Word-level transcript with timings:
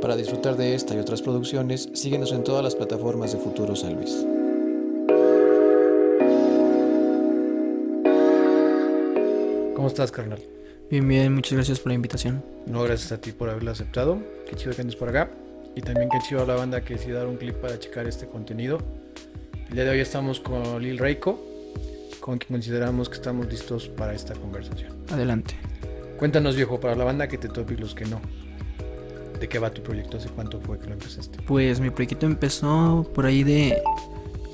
Para 0.00 0.14
disfrutar 0.14 0.56
de 0.56 0.74
esta 0.74 0.94
y 0.94 0.98
otras 0.98 1.22
producciones, 1.22 1.88
síguenos 1.94 2.32
en 2.32 2.44
todas 2.44 2.62
las 2.62 2.74
plataformas 2.74 3.32
de 3.32 3.38
Futuro 3.38 3.74
San 3.74 3.94
Luis. 3.94 4.26
¿Cómo 9.74 9.88
estás, 9.88 10.12
carnal? 10.12 10.40
Bien, 10.90 11.06
bien, 11.08 11.34
muchas 11.34 11.54
gracias 11.54 11.80
por 11.80 11.88
la 11.88 11.94
invitación. 11.94 12.44
No, 12.66 12.82
gracias 12.82 13.10
a 13.12 13.20
ti 13.20 13.32
por 13.32 13.48
haberlo 13.48 13.70
aceptado. 13.70 14.18
Qué 14.48 14.54
chido 14.54 14.74
que 14.74 14.82
andes 14.82 14.96
por 14.96 15.08
acá. 15.08 15.30
Y 15.74 15.80
también 15.80 16.08
qué 16.10 16.18
chido 16.20 16.42
a 16.42 16.46
la 16.46 16.54
banda 16.54 16.82
que 16.82 16.94
decidió 16.94 17.16
dar 17.16 17.26
un 17.26 17.36
clip 17.36 17.56
para 17.56 17.78
checar 17.78 18.06
este 18.06 18.26
contenido. 18.26 18.78
El 19.68 19.74
día 19.74 19.84
de 19.84 19.90
hoy 19.90 20.00
estamos 20.00 20.40
con 20.40 20.82
Lil 20.82 20.98
Reiko, 20.98 21.42
con 22.20 22.38
quien 22.38 22.58
consideramos 22.58 23.08
que 23.08 23.16
estamos 23.16 23.46
listos 23.48 23.88
para 23.88 24.14
esta 24.14 24.34
conversación. 24.34 24.92
Adelante. 25.10 25.56
Cuéntanos, 26.18 26.54
viejo, 26.54 26.78
para 26.78 26.94
la 26.94 27.04
banda 27.04 27.28
que 27.28 27.38
te 27.38 27.48
tope 27.48 27.74
y 27.74 27.76
los 27.78 27.94
que 27.94 28.04
no. 28.04 28.20
¿De 29.40 29.48
qué 29.48 29.58
va 29.58 29.70
tu 29.70 29.82
proyecto? 29.82 30.16
¿Hace 30.16 30.28
cuánto 30.30 30.60
fue 30.60 30.78
que 30.78 30.86
lo 30.86 30.94
empezaste? 30.94 31.38
Pues 31.46 31.80
mi 31.80 31.90
proyecto 31.90 32.26
empezó 32.26 33.06
por 33.14 33.26
ahí 33.26 33.44
de 33.44 33.80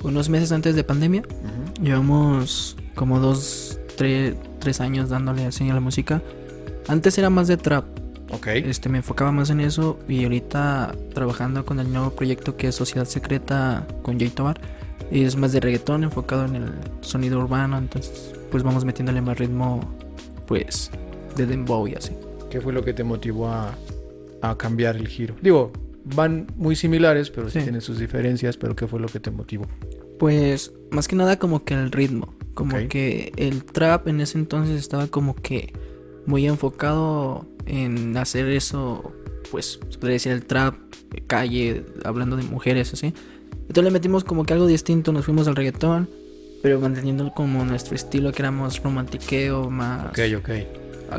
unos 0.03 0.29
meses 0.29 0.51
antes 0.51 0.75
de 0.75 0.83
pandemia. 0.83 1.21
Ujú. 1.21 1.83
Llevamos 1.83 2.75
como 2.95 3.19
dos, 3.19 3.79
tres, 3.95 4.35
tres 4.59 4.81
años 4.81 5.09
dándole 5.09 5.45
así 5.45 5.69
a 5.69 5.73
la 5.73 5.79
música. 5.79 6.21
Antes 6.87 7.17
era 7.17 7.29
más 7.29 7.47
de 7.47 7.55
trap, 7.57 7.85
Ok. 8.31 8.47
este, 8.47 8.89
me 8.89 8.97
enfocaba 8.97 9.31
más 9.31 9.49
en 9.49 9.61
eso 9.61 9.99
y 10.07 10.23
ahorita 10.23 10.93
trabajando 11.13 11.65
con 11.65 11.79
el 11.79 11.91
nuevo 11.91 12.09
proyecto 12.11 12.57
que 12.57 12.67
es 12.67 12.75
Sociedad 12.75 13.05
Secreta 13.05 13.87
con 14.01 14.19
Jay 14.19 14.29
Tobar. 14.29 14.59
Es 15.11 15.35
más 15.37 15.51
de 15.53 15.59
reggaetón 15.61 16.03
enfocado 16.03 16.45
en 16.45 16.55
el 16.55 16.71
sonido 17.01 17.39
urbano, 17.39 17.77
entonces 17.77 18.33
pues 18.51 18.63
vamos 18.63 18.83
metiéndole 18.83 19.21
más 19.21 19.37
ritmo 19.37 19.79
pues 20.45 20.91
de 21.37 21.45
dembow 21.45 21.87
y 21.87 21.95
así. 21.95 22.11
¿Qué 22.49 22.59
fue 22.61 22.73
lo 22.73 22.83
que 22.83 22.93
te 22.93 23.03
motivó 23.03 23.47
a, 23.49 23.73
a 24.49 24.57
cambiar 24.57 24.95
el 24.95 25.07
giro? 25.07 25.35
Digo, 25.41 25.71
van 26.15 26.47
muy 26.55 26.75
similares, 26.75 27.29
pero 27.29 27.49
sí. 27.49 27.59
Sí. 27.59 27.63
tienen 27.63 27.81
sus 27.81 27.97
diferencias, 27.99 28.57
pero 28.57 28.75
¿qué 28.75 28.87
fue 28.87 28.99
lo 28.99 29.07
que 29.07 29.19
te 29.19 29.31
motivó? 29.31 29.65
Pues 30.19 30.73
más 30.91 31.07
que 31.07 31.15
nada 31.15 31.39
como 31.39 31.63
que 31.63 31.73
el 31.73 31.91
ritmo, 31.91 32.33
como 32.53 32.75
Ok. 32.77 32.87
que 32.87 33.31
el 33.37 33.63
trap 33.65 34.07
en 34.07 34.21
ese 34.21 34.37
entonces 34.37 34.79
estaba 34.79 35.07
como 35.07 35.35
que 35.35 35.73
muy 36.25 36.45
enfocado 36.47 37.45
en 37.65 38.15
hacer 38.17 38.47
eso, 38.49 39.11
pues 39.51 39.79
se 39.89 39.97
podría 39.97 40.13
decir 40.13 40.31
el 40.31 40.45
trap, 40.45 40.75
calle, 41.27 41.85
hablando 42.05 42.35
de 42.37 42.43
mujeres 42.43 42.93
así. 42.93 43.13
Entonces 43.53 43.83
le 43.85 43.91
metimos 43.91 44.23
como 44.23 44.45
que 44.45 44.53
algo 44.53 44.67
distinto, 44.67 45.11
nos 45.13 45.25
fuimos 45.25 45.47
al 45.47 45.55
reggaetón, 45.55 46.09
pero 46.61 46.79
manteniendo 46.79 47.33
como 47.33 47.65
nuestro 47.65 47.95
estilo 47.95 48.31
que 48.31 48.41
éramos 48.41 48.81
romantiqueo, 48.83 49.69
más... 49.69 50.05
Ok, 50.07 50.19
ok. 50.37 50.49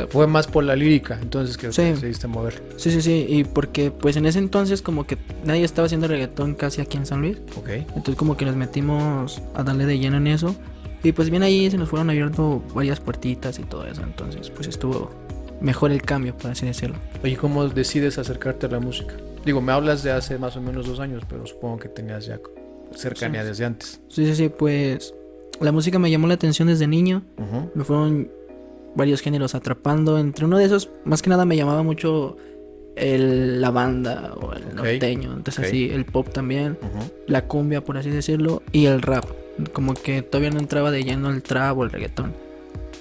Fue 0.09 0.27
más 0.27 0.47
por 0.47 0.65
la 0.65 0.77
lírica, 0.77 1.19
entonces 1.21 1.57
que 1.57 1.73
Sí. 1.73 1.83
decidiste 1.83 2.27
mover. 2.27 2.63
Sí, 2.77 2.91
sí, 2.91 3.01
sí, 3.03 3.27
y 3.29 3.45
porque 3.45 3.91
pues 3.91 4.17
en 4.17 4.27
ese 4.27 4.39
entonces 4.39 4.83
como 4.83 5.07
que 5.07 5.17
nadie 5.45 5.65
estaba 5.65 5.87
haciendo 5.87 6.09
reggaetón 6.09 6.55
casi 6.55 6.81
aquí 6.81 6.97
en 6.97 7.07
San 7.07 7.21
Luis. 7.21 7.39
Ok. 7.57 7.69
Entonces 7.71 8.17
como 8.17 8.37
que 8.37 8.45
nos 8.45 8.57
metimos 8.57 9.43
a 9.55 9.63
darle 9.63 9.87
de 9.87 9.99
lleno 9.99 10.17
en 10.19 10.27
eso. 10.27 10.55
Y 11.03 11.13
pues 11.13 11.29
bien 11.31 11.43
ahí 11.43 11.71
se 11.71 11.77
nos 11.77 11.89
fueron 11.91 12.09
abierto 12.11 12.63
varias 12.75 12.99
puertitas 13.01 13.59
y 13.59 13.63
todo 13.65 13.87
eso. 13.87 14.03
Entonces 14.03 14.51
pues 14.51 14.69
estuvo 14.69 15.11
mejor 15.61 15.93
el 15.93 16.03
cambio, 16.03 16.37
por 16.37 16.51
así 16.51 16.65
decirlo. 16.67 16.97
Oye, 17.23 17.37
¿cómo 17.37 17.69
decides 17.69 18.19
acercarte 18.19 18.67
a 18.67 18.71
la 18.71 18.81
música? 18.81 19.15
Digo, 19.45 19.61
me 19.61 19.73
hablas 19.73 20.03
de 20.03 20.11
hace 20.13 20.39
más 20.39 20.57
o 20.57 20.63
menos 20.63 20.87
dos 20.87 21.01
años, 21.01 21.23
pero 21.29 21.47
supongo 21.47 21.79
que 21.79 21.89
tenías 21.89 22.25
ya 22.27 22.41
cercanía 22.95 23.43
Sí. 23.43 23.49
desde 23.49 23.65
antes. 23.67 24.01
Sí, 24.09 24.25
sí, 24.27 24.35
sí, 24.35 24.49
pues 24.49 25.15
la 25.61 25.73
música 25.73 25.99
me 25.99 26.11
llamó 26.11 26.27
la 26.27 26.35
atención 26.35 26.69
desde 26.69 26.87
niño. 26.87 27.23
Ujú. 27.37 27.71
Me 27.75 27.85
fueron 27.85 28.31
varios 28.95 29.21
géneros 29.21 29.55
atrapando. 29.55 30.19
Entre 30.19 30.45
uno 30.45 30.59
de 30.59 30.65
esos, 30.65 30.91
más 31.05 31.23
que 31.23 31.31
nada 31.31 31.45
me 31.45 31.57
llamaba 31.57 31.83
mucho 31.83 32.37
el, 32.97 33.61
la 33.61 33.71
banda 33.71 34.35
o 34.41 34.53
el 34.53 34.75
norteño. 34.75 35.33
Entonces 35.33 35.67
así, 35.67 35.91
el 35.91 36.05
pop 36.05 36.29
también. 36.29 36.79
La 37.27 37.47
cumbia, 37.47 37.83
por 37.83 37.99
así 37.99 38.11
decirlo, 38.11 38.63
y 38.73 38.87
el 38.87 39.03
rap. 39.03 39.25
Como 39.73 39.95
que 39.95 40.23
todavía 40.23 40.51
no 40.51 40.59
entraba 40.59 40.91
de 40.91 41.05
lleno 41.05 41.31
el 41.31 41.43
trap 41.43 41.79
o 41.79 41.85
el 41.85 41.91
reggaetón. 41.91 42.33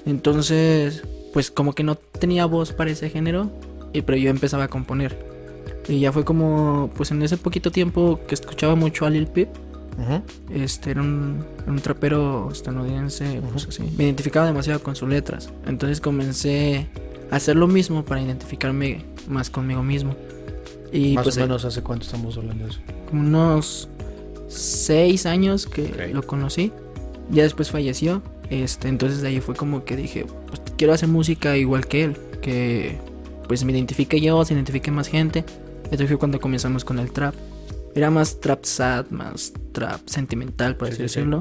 Entonces, 0.05 1.03
pues 1.33 1.49
como 1.49 1.73
que 1.73 1.83
no 1.83 1.95
tenía 1.95 2.45
voz 2.45 2.73
para 2.73 2.91
ese 2.91 3.09
género, 3.09 3.49
y 3.93 4.01
pero 4.01 4.17
yo 4.17 4.29
empezaba 4.29 4.65
a 4.65 4.67
componer. 4.67 5.17
Y 5.87 5.99
ya 5.99 6.11
fue 6.11 6.23
como, 6.23 6.89
pues 6.95 7.11
en 7.11 7.21
ese 7.23 7.37
poquito 7.37 7.71
tiempo 7.71 8.19
que 8.27 8.35
escuchaba 8.35 8.75
mucho 8.75 9.05
a 9.05 9.09
Lil 9.09 9.27
Peep, 9.27 9.49
Este 10.53 10.91
era 10.91 11.01
un, 11.01 11.43
un 11.67 11.79
trapero 11.79 12.49
estadounidense, 12.51 13.41
pues 13.51 13.67
así. 13.67 13.83
Me 13.97 14.05
identificaba 14.05 14.45
demasiado 14.45 14.81
con 14.81 14.95
sus 14.95 15.09
letras. 15.09 15.49
Entonces 15.67 16.01
comencé 16.01 16.87
a 17.31 17.35
hacer 17.35 17.55
lo 17.55 17.67
mismo 17.67 18.03
para 18.03 18.21
identificarme 18.21 19.03
más 19.27 19.49
conmigo 19.49 19.83
mismo. 19.83 20.15
Y 20.91 21.15
Más 21.15 21.23
pues 21.23 21.37
o 21.37 21.39
menos 21.41 21.65
hace 21.65 21.81
cuánto 21.81 22.05
estamos 22.05 22.37
hablando 22.37 22.65
de 22.65 22.71
eso. 22.71 22.79
como 23.09 23.21
unos 23.21 23.89
seis 24.47 25.25
años 25.25 25.65
que 25.65 26.11
lo 26.13 26.21
conocí. 26.23 26.71
Ya 27.31 27.43
después 27.43 27.71
falleció. 27.71 28.21
Este, 28.49 28.87
entonces 28.89 29.21
de 29.21 29.29
ahí 29.29 29.41
fue 29.41 29.55
como 29.55 29.85
que 29.85 29.95
dije, 29.95 30.25
pues 30.47 30.61
quiero 30.77 30.93
hacer 30.93 31.09
música 31.09 31.57
igual 31.57 31.87
que 31.87 32.03
él. 32.03 32.17
Que 32.41 32.99
pues 33.47 33.63
me 33.63 33.71
identifique 33.71 34.21
yo, 34.21 34.43
se 34.45 34.53
identifique 34.53 34.91
más 34.91 35.07
gente. 35.07 35.43
Entonces 35.85 36.07
fue 36.07 36.17
cuando 36.17 36.39
comenzamos 36.39 36.85
con 36.85 36.99
el 36.99 37.11
trap. 37.11 37.33
Era 37.95 38.09
más 38.09 38.39
trap 38.39 38.63
sad, 38.65 39.09
más 39.11 39.53
trap 39.71 40.01
sentimental, 40.07 40.75
por 40.77 40.87
Sí, 40.87 40.93
así 40.93 41.03
sí, 41.03 41.09
sí. 41.09 41.19
decirlo. 41.19 41.39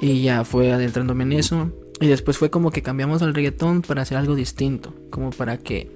Y 0.00 0.22
ya 0.22 0.44
fue 0.44 0.72
adentrándome 0.72 1.24
en 1.24 1.32
eso. 1.34 1.70
Y 2.00 2.06
después 2.06 2.38
fue 2.38 2.50
como 2.50 2.70
que 2.70 2.82
cambiamos 2.82 3.22
al 3.22 3.34
reggaetón 3.34 3.82
para 3.82 4.02
hacer 4.02 4.16
algo 4.18 4.34
distinto. 4.34 4.94
Como 5.10 5.30
para 5.30 5.58
que 5.58 5.90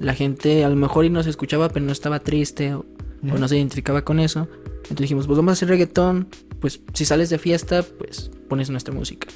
la 0.00 0.14
gente 0.14 0.64
a 0.64 0.68
lo 0.68 0.76
mejor 0.76 1.04
y 1.04 1.10
nos 1.10 1.26
escuchaba, 1.26 1.68
pero 1.68 1.84
no 1.86 1.92
estaba 1.92 2.18
triste 2.20 2.74
o, 2.74 2.84
o 3.32 3.38
no 3.38 3.46
se 3.46 3.56
identificaba 3.58 4.02
con 4.02 4.18
eso. 4.18 4.48
Entonces 4.76 4.98
dijimos, 5.00 5.26
pues 5.26 5.36
vamos 5.36 5.50
a 5.50 5.52
hacer 5.52 5.68
reggaetón. 5.68 6.28
Pues 6.60 6.80
si 6.94 7.04
sales 7.04 7.28
de 7.30 7.38
fiesta, 7.38 7.82
pues 7.82 8.30
pones 8.48 8.70
nuestra 8.70 8.92
música. 8.94 9.28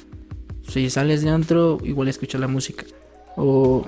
Si 0.67 0.89
sales 0.89 1.21
de 1.21 1.29
antro, 1.29 1.77
igual 1.83 2.07
escuchas 2.09 2.41
la 2.41 2.47
música. 2.47 2.83
O 3.37 3.85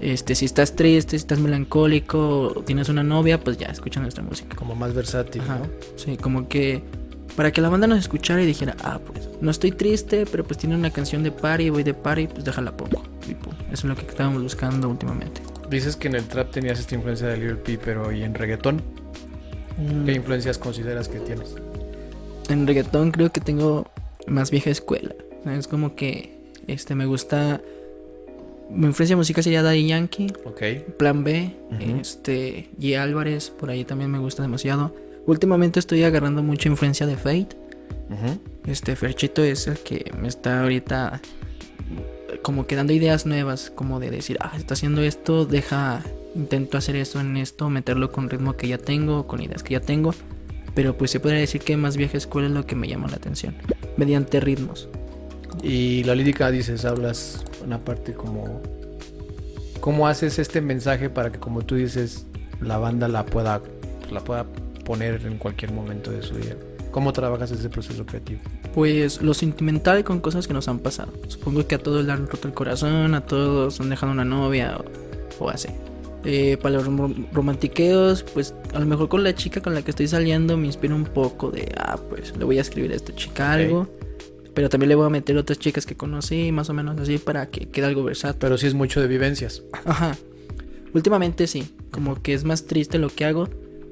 este, 0.00 0.34
si 0.34 0.44
estás 0.44 0.74
triste, 0.76 1.10
si 1.10 1.16
estás 1.16 1.38
melancólico, 1.38 2.62
tienes 2.66 2.88
una 2.88 3.02
novia, 3.02 3.40
pues 3.40 3.58
ya 3.58 3.66
escucha 3.66 4.00
nuestra 4.00 4.22
música. 4.22 4.56
Como 4.56 4.74
más 4.74 4.94
versátil, 4.94 5.42
Ajá. 5.42 5.58
¿no? 5.58 5.66
Sí, 5.96 6.16
como 6.16 6.48
que 6.48 6.82
para 7.36 7.52
que 7.52 7.60
la 7.60 7.68
banda 7.68 7.86
nos 7.86 7.98
escuchara 7.98 8.42
y 8.42 8.46
dijera, 8.46 8.76
ah, 8.82 8.98
pues 8.98 9.28
no 9.40 9.50
estoy 9.50 9.70
triste, 9.70 10.26
pero 10.26 10.44
pues 10.44 10.58
tiene 10.58 10.74
una 10.74 10.90
canción 10.90 11.22
de 11.22 11.30
party, 11.30 11.70
voy 11.70 11.84
de 11.84 11.94
party, 11.94 12.26
pues 12.26 12.44
déjala 12.44 12.76
pongo. 12.76 13.02
Y 13.28 13.34
pum, 13.34 13.52
eso 13.66 13.72
es 13.72 13.84
lo 13.84 13.94
que 13.94 14.06
estábamos 14.06 14.42
buscando 14.42 14.88
últimamente. 14.88 15.40
Dices 15.70 15.96
que 15.96 16.08
en 16.08 16.16
el 16.16 16.24
trap 16.24 16.50
tenías 16.50 16.80
esta 16.80 16.94
influencia 16.94 17.28
de 17.28 17.36
Lil 17.36 17.58
Peep, 17.58 17.80
pero 17.84 18.10
¿y 18.10 18.24
en 18.24 18.34
reggaetón? 18.34 18.82
¿Qué 20.04 20.12
influencias 20.12 20.58
consideras 20.58 21.08
que 21.08 21.20
tienes? 21.20 21.54
En 22.48 22.66
reggaetón 22.66 23.12
creo 23.12 23.30
que 23.30 23.40
tengo 23.40 23.86
más 24.26 24.50
vieja 24.50 24.70
escuela. 24.70 25.14
Es 25.46 25.68
como 25.68 25.94
que 25.94 26.40
este 26.66 26.94
me 26.94 27.06
gusta. 27.06 27.60
Mi 28.70 28.86
influencia 28.86 29.16
musical 29.16 29.42
sería 29.42 29.62
Daddy 29.62 29.86
Yankee. 29.86 30.32
Plan 30.98 31.24
B, 31.24 31.54
este 32.00 32.68
G 32.78 32.98
Álvarez, 32.98 33.50
por 33.50 33.70
ahí 33.70 33.84
también 33.84 34.10
me 34.10 34.18
gusta 34.18 34.42
demasiado. 34.42 34.94
Últimamente 35.26 35.78
estoy 35.80 36.02
agarrando 36.04 36.42
mucha 36.42 36.68
influencia 36.68 37.06
de 37.06 37.16
Fate. 37.16 37.56
Este 38.66 38.96
Ferchito 38.96 39.42
es 39.42 39.66
el 39.66 39.78
que 39.78 40.12
me 40.20 40.28
está 40.28 40.62
ahorita 40.62 41.20
como 42.42 42.66
que 42.66 42.76
dando 42.76 42.92
ideas 42.92 43.26
nuevas, 43.26 43.70
como 43.74 44.00
de 44.00 44.10
decir, 44.10 44.38
ah, 44.40 44.52
está 44.56 44.74
haciendo 44.74 45.02
esto, 45.02 45.44
deja, 45.44 46.02
intento 46.34 46.78
hacer 46.78 46.96
esto 46.96 47.20
en 47.20 47.36
esto, 47.36 47.68
meterlo 47.70 48.12
con 48.12 48.30
ritmo 48.30 48.56
que 48.56 48.68
ya 48.68 48.78
tengo, 48.78 49.26
con 49.26 49.42
ideas 49.42 49.62
que 49.62 49.74
ya 49.74 49.80
tengo. 49.80 50.14
Pero 50.74 50.96
pues 50.96 51.10
se 51.10 51.20
podría 51.20 51.40
decir 51.40 51.60
que 51.62 51.76
más 51.76 51.96
vieja 51.96 52.16
escuela 52.16 52.48
es 52.48 52.54
lo 52.54 52.66
que 52.66 52.76
me 52.76 52.88
llama 52.88 53.08
la 53.08 53.16
atención, 53.16 53.56
mediante 53.96 54.40
ritmos. 54.40 54.88
Y 55.62 56.04
la 56.04 56.14
lírica 56.14 56.50
dices, 56.50 56.84
hablas 56.84 57.44
una 57.64 57.78
parte 57.78 58.12
como... 58.12 58.60
¿Cómo 59.80 60.08
haces 60.08 60.38
este 60.38 60.60
mensaje 60.60 61.08
para 61.08 61.30
que, 61.30 61.38
como 61.38 61.62
tú 61.62 61.76
dices, 61.76 62.26
la 62.60 62.78
banda 62.78 63.06
la 63.08 63.24
pueda, 63.24 63.60
pues, 64.00 64.12
la 64.12 64.20
pueda 64.20 64.44
poner 64.84 65.24
en 65.24 65.38
cualquier 65.38 65.72
momento 65.72 66.10
de 66.10 66.22
su 66.22 66.34
día? 66.34 66.56
¿Cómo 66.90 67.12
trabajas 67.12 67.50
ese 67.52 67.68
proceso 67.68 68.04
creativo? 68.04 68.40
Pues 68.74 69.22
lo 69.22 69.34
sentimental 69.34 70.02
con 70.04 70.20
cosas 70.20 70.48
que 70.48 70.54
nos 70.54 70.66
han 70.68 70.80
pasado. 70.80 71.12
Supongo 71.28 71.66
que 71.66 71.76
a 71.76 71.78
todos 71.78 72.04
le 72.04 72.12
han 72.12 72.26
roto 72.26 72.48
el 72.48 72.54
corazón, 72.54 73.14
a 73.14 73.20
todos 73.20 73.80
han 73.80 73.90
dejado 73.90 74.12
una 74.12 74.24
novia 74.24 74.78
o, 75.40 75.44
o 75.44 75.48
así. 75.50 75.68
Eh, 76.24 76.58
para 76.60 76.74
los 76.74 76.86
rom- 76.86 77.28
romantiqueos, 77.32 78.24
pues 78.24 78.54
a 78.74 78.80
lo 78.80 78.86
mejor 78.86 79.08
con 79.08 79.22
la 79.22 79.34
chica 79.34 79.60
con 79.60 79.74
la 79.74 79.82
que 79.82 79.90
estoy 79.92 80.08
saliendo 80.08 80.56
me 80.56 80.66
inspira 80.66 80.94
un 80.94 81.04
poco 81.04 81.50
de, 81.52 81.72
ah, 81.78 81.98
pues 82.08 82.36
le 82.36 82.44
voy 82.44 82.58
a 82.58 82.62
escribir 82.62 82.92
a 82.92 82.96
esta 82.96 83.14
chica 83.14 83.52
algo. 83.52 83.86
Pero 84.58 84.68
también 84.68 84.88
le 84.88 84.96
voy 84.96 85.06
a 85.06 85.08
meter 85.08 85.38
otras 85.38 85.60
chicas 85.60 85.86
que 85.86 85.94
conocí, 85.94 86.50
más 86.50 86.68
o 86.68 86.74
menos 86.74 86.98
así, 86.98 87.18
para 87.18 87.46
que 87.46 87.68
quede 87.68 87.86
algo 87.86 88.02
versátil. 88.02 88.40
Pero 88.40 88.58
sí 88.58 88.66
es 88.66 88.74
mucho 88.74 89.00
de 89.00 89.06
vivencias. 89.06 89.62
Ajá. 89.84 90.18
Últimamente 90.92 91.46
sí, 91.46 91.72
como 91.92 92.20
que 92.20 92.34
es 92.34 92.42
más 92.42 92.66
triste 92.66 92.98
lo 92.98 93.08
que 93.08 93.24
hago, 93.24 93.48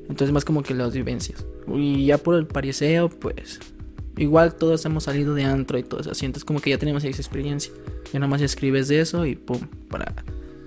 entonces 0.09 0.33
más 0.33 0.45
como 0.45 0.65
que 0.65 0.75
las 0.75 0.93
vivencias. 0.93 1.47
Y 1.73 2.07
ya 2.07 2.19
por 2.19 2.35
el 2.35 2.49
pariseo, 2.49 3.11
pues 3.11 3.61
igual 4.17 4.57
todos 4.57 4.85
hemos 4.87 5.05
salido 5.05 5.37
de 5.37 5.45
antro 5.45 5.79
y 5.79 5.85
todo 5.85 6.01
eso, 6.01 6.11
así, 6.11 6.27
entonces 6.27 6.45
como 6.45 6.61
que 6.61 6.71
ya 6.71 6.79
tenemos 6.79 7.05
esa 7.05 7.23
experiencia. 7.23 7.73
Ya 8.13 8.19
nada 8.19 8.29
más 8.29 8.43
escribes 8.43 8.89
de 8.89 8.99
eso 8.99 9.25
y 9.25 9.37
pum, 9.37 9.61
para, 9.89 10.17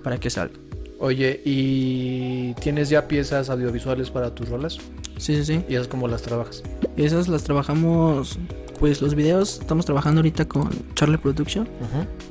para 0.02 0.18
que 0.18 0.30
salga. 0.30 0.56
Oye, 1.00 1.42
¿y 1.44 2.54
tienes 2.62 2.88
ya 2.88 3.06
piezas 3.06 3.50
audiovisuales 3.50 4.12
para 4.12 4.34
tus 4.34 4.48
rolas? 4.48 4.78
Sí, 5.18 5.36
sí, 5.36 5.44
sí. 5.44 5.66
¿Y 5.68 5.76
esas 5.76 5.90
cómo 5.90 6.08
las 6.08 6.22
trabajas? 6.22 6.64
Esas 6.96 7.28
las 7.28 7.44
trabajamos, 7.44 8.40
pues 8.80 9.02
los 9.02 9.16
videos, 9.16 9.60
estamos 9.60 9.86
trabajando 9.86 10.20
ahorita 10.20 10.46
con 10.46 10.70
Charlie 10.96 11.18
Production. 11.18 11.68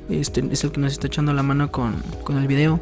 Este 0.09 0.43
es 0.51 0.63
el 0.63 0.71
que 0.71 0.79
nos 0.79 0.93
está 0.93 1.07
echando 1.07 1.33
la 1.33 1.43
mano 1.43 1.71
con, 1.71 1.95
con 2.23 2.37
el 2.37 2.47
video. 2.47 2.79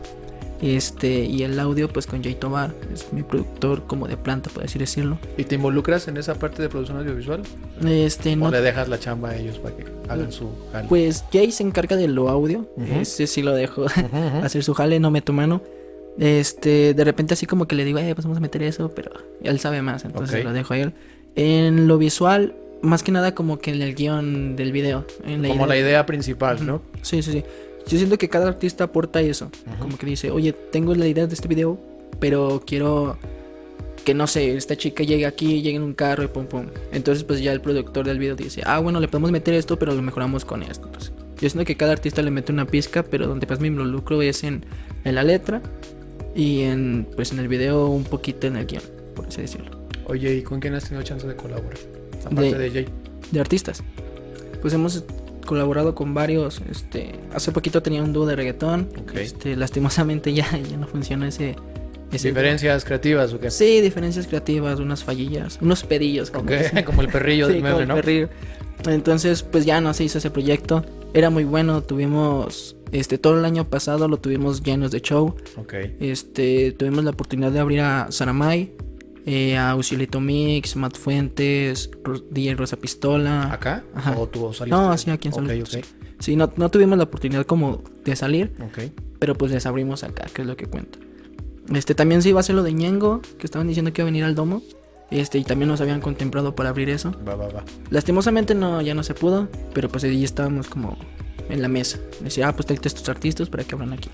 Este, 0.61 1.23
y 1.25 1.43
el 1.43 1.59
audio, 1.59 1.87
pues 1.87 2.07
con 2.07 2.23
Jay 2.23 2.33
Tobar, 2.33 2.73
es 2.91 3.13
mi 3.13 3.21
productor 3.21 3.83
como 3.85 4.07
de 4.07 4.17
planta, 4.17 4.49
por 4.49 4.63
así 4.63 4.79
decirlo. 4.79 5.19
¿Y 5.37 5.43
te 5.43 5.55
involucras 5.55 6.07
en 6.07 6.17
esa 6.17 6.35
parte 6.35 6.63
de 6.63 6.69
producción 6.69 6.97
audiovisual? 6.97 7.43
Este, 7.85 8.33
¿O 8.33 8.37
no, 8.37 8.51
le 8.51 8.61
dejas 8.61 8.87
la 8.87 8.99
chamba 8.99 9.29
a 9.29 9.35
ellos 9.35 9.59
para 9.59 9.75
que 9.75 9.85
hagan 10.09 10.31
su 10.31 10.49
jale? 10.71 10.87
pues 10.87 11.25
Jay 11.31 11.51
se 11.51 11.61
encarga 11.61 11.95
de 11.95 12.07
lo 12.07 12.29
audio. 12.29 12.67
Ujú. 12.75 13.01
Ese 13.01 13.27
sí 13.27 13.43
lo 13.43 13.53
dejo 13.53 13.85
hacer 14.43 14.63
su 14.63 14.73
jale, 14.73 14.99
no 14.99 15.11
meto 15.11 15.31
mano. 15.31 15.61
Este, 16.17 16.95
de 16.95 17.03
repente 17.03 17.35
así 17.35 17.45
como 17.45 17.67
que 17.67 17.75
le 17.75 17.85
digo, 17.85 17.99
eh, 17.99 18.15
pues 18.15 18.25
vamos 18.25 18.39
a 18.39 18.41
meter 18.41 18.63
eso, 18.63 18.89
pero 18.89 19.11
él 19.43 19.59
sabe 19.59 19.83
más, 19.83 20.05
entonces 20.05 20.43
lo 20.43 20.53
dejo 20.53 20.73
a 20.73 20.79
él. 20.79 20.93
En 21.35 21.87
lo 21.87 21.99
visual, 21.99 22.55
más 22.81 23.03
que 23.03 23.11
nada 23.11 23.33
como 23.35 23.59
que 23.59 23.71
en 23.71 23.81
el 23.81 23.95
guion 23.95 24.55
del 24.55 24.71
video. 24.71 25.05
En 25.25 25.41
la 25.41 25.49
Como 25.49 25.65
idea. 25.65 25.67
la 25.67 25.77
idea 25.77 26.05
principal, 26.05 26.65
¿no? 26.65 26.81
Sí, 27.01 27.21
sí, 27.21 27.31
sí. 27.31 27.43
Yo 27.87 27.97
siento 27.97 28.17
que 28.17 28.27
cada 28.29 28.47
artista 28.49 28.85
aporta 28.85 29.21
eso. 29.21 29.49
Como 29.79 29.97
que 29.97 30.05
dice, 30.05 30.29
oye, 30.31 30.53
tengo 30.53 30.93
la 30.95 31.07
idea 31.07 31.25
de 31.27 31.33
este 31.33 31.47
video, 31.47 31.79
pero 32.19 32.61
quiero 32.65 33.17
que 34.03 34.13
no 34.13 34.25
sé, 34.27 34.55
esta 34.55 34.75
chica 34.77 35.03
llegue 35.03 35.25
aquí, 35.25 35.61
llegue 35.61 35.75
en 35.77 35.83
un 35.83 35.93
carro 35.93 36.23
y 36.23 36.27
pum 36.27 36.45
pum. 36.45 36.67
Entonces, 36.93 37.23
pues 37.25 37.41
ya 37.41 37.51
el 37.51 37.59
productor 37.61 38.05
del 38.05 38.19
video 38.19 38.35
dice, 38.35 38.61
ah, 38.65 38.79
bueno, 38.79 38.99
le 39.01 39.07
podemos 39.09 39.31
meter 39.31 39.53
esto, 39.53 39.77
pero 39.77 39.93
lo 39.93 40.01
mejoramos 40.01 40.45
con 40.45 40.63
esto. 40.63 40.85
Entonces, 40.85 41.11
yo 41.39 41.49
siento 41.49 41.65
que 41.65 41.75
cada 41.75 41.91
artista 41.93 42.21
le 42.21 42.31
mete 42.31 42.51
una 42.53 42.65
pizca, 42.65 43.03
pero 43.03 43.27
donde 43.27 43.45
más 43.47 43.59
me 43.59 43.67
involucro 43.67 44.21
es 44.21 44.43
en, 44.43 44.65
en 45.03 45.15
la 45.15 45.23
letra 45.23 45.61
y 46.35 46.61
en, 46.61 47.05
pues 47.15 47.31
en 47.33 47.39
el 47.39 47.47
video 47.49 47.87
un 47.87 48.05
poquito 48.05 48.47
en 48.47 48.55
el 48.55 48.65
guion, 48.65 48.83
por 49.15 49.27
así 49.27 49.41
decirlo. 49.41 49.71
Oye, 50.05 50.35
¿y 50.35 50.41
con 50.41 50.59
quién 50.61 50.73
has 50.73 50.85
tenido 50.85 51.03
chance 51.03 51.27
de 51.27 51.35
colaborar? 51.35 51.77
Aparte 52.25 52.57
De- 52.57 52.69
de, 52.69 52.71
Jay. 52.71 52.85
de 53.31 53.39
artistas. 53.39 53.83
Pues 54.61 54.73
hemos 54.73 55.03
colaborado 55.45 55.95
con 55.95 56.13
varios. 56.13 56.61
Este, 56.69 57.13
hace 57.33 57.51
poquito 57.51 57.81
tenía 57.81 58.03
un 58.03 58.13
dúo 58.13 58.25
de 58.25 58.35
reggaetón. 58.35 58.89
Este, 59.13 59.55
lastimosamente 59.55 60.33
ya, 60.33 60.45
ya 60.57 60.77
no 60.77 60.87
funciona 60.87 61.27
ese. 61.27 61.55
ese 62.11 62.27
¿Diferencias 62.29 62.83
creativas 62.83 63.33
o 63.33 63.39
qué? 63.39 63.49
Sí, 63.51 63.81
diferencias 63.81 64.27
creativas, 64.27 64.79
unas 64.79 65.03
fallillas, 65.03 65.59
unos 65.61 65.83
pedillos. 65.83 66.31
como 66.31 66.49
el 67.01 67.07
perrillo 67.09 67.47
Sí, 67.47 67.53
del 67.53 67.63
meme, 67.63 67.85
¿no? 67.85 67.95
perrillo. 67.95 68.29
Entonces, 68.87 69.41
pues 69.43 69.65
ya 69.65 69.81
no 69.81 69.93
se 69.93 70.03
hizo 70.03 70.17
ese 70.19 70.29
proyecto. 70.29 70.85
Era 71.13 71.29
muy 71.29 71.43
bueno, 71.45 71.81
tuvimos. 71.81 72.75
Este, 72.91 73.17
todo 73.17 73.37
el 73.37 73.43
año 73.43 73.65
pasado 73.65 74.07
lo 74.07 74.17
tuvimos 74.17 74.63
llenos 74.63 74.91
de 74.91 75.01
show. 75.01 75.35
Ok. 75.57 75.73
Este, 75.99 76.71
tuvimos 76.73 77.03
la 77.03 77.09
oportunidad 77.11 77.51
de 77.51 77.59
abrir 77.59 77.81
a 77.81 78.07
Saramay, 78.11 78.71
eh, 79.27 79.57
a 79.57 79.75
Ucielito 79.75 80.19
Mix, 80.21 80.75
Matt 80.77 80.97
Fuentes, 80.97 81.91
Ro- 82.03 82.23
DJ 82.31 82.55
Rosa 82.55 82.77
Pistola. 82.77 83.51
¿Acá? 83.53 83.83
Ajá. 83.93 84.15
¿O 84.17 84.27
tú 84.27 84.51
saliste? 84.53 84.69
No, 84.79 84.97
sí, 84.97 85.11
aquí 85.11 85.27
en 85.27 85.33
San 85.35 85.43
Ok, 85.43 85.51
Luis, 85.51 85.75
ok. 85.75 85.83
sí. 86.19 86.35
No, 86.35 86.51
no 86.55 86.69
tuvimos 86.71 86.97
la 86.97 87.03
oportunidad 87.03 87.45
como 87.45 87.83
de 88.05 88.15
salir, 88.15 88.53
Ok. 88.61 88.91
pero 89.19 89.35
pues 89.35 89.51
les 89.51 89.65
abrimos 89.65 90.03
acá, 90.03 90.25
que 90.33 90.41
es 90.41 90.47
lo 90.47 90.55
que 90.57 90.65
cuento. 90.65 90.97
Este, 91.73 91.93
también 91.93 92.21
se 92.21 92.29
iba 92.29 92.39
a 92.39 92.41
hacer 92.41 92.55
lo 92.55 92.63
de 92.63 92.71
Ñengo, 92.71 93.21
que 93.37 93.45
estaban 93.45 93.67
diciendo 93.67 93.91
que 93.91 94.01
iba 94.01 94.07
a 94.07 94.11
venir 94.11 94.23
al 94.23 94.33
domo. 94.33 94.61
Este, 95.11 95.37
y 95.37 95.43
también 95.43 95.69
nos 95.69 95.79
habían 95.81 96.01
contemplado 96.01 96.55
para 96.55 96.69
abrir 96.69 96.89
eso. 96.89 97.11
Va, 97.27 97.35
va, 97.35 97.47
va. 97.49 97.63
Lastimosamente 97.91 98.55
no, 98.55 98.81
ya 98.81 98.93
no 98.93 99.03
se 99.03 99.13
pudo, 99.13 99.47
pero 99.73 99.87
pues 99.89 100.03
ahí 100.05 100.23
estábamos 100.23 100.67
como 100.67 100.97
en 101.49 101.61
la 101.61 101.67
mesa. 101.69 101.97
Decía, 102.21 102.47
ah, 102.49 102.53
pues 102.53 102.65
tráete 102.65 102.87
estos 102.89 103.07
artistas 103.09 103.49
para 103.49 103.63
que 103.63 103.75
abran 103.75 103.93
aquí. 103.93 104.09